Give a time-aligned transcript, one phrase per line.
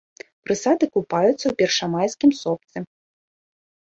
[0.45, 2.77] Прысады купаюцца ў першамайскім сопцы.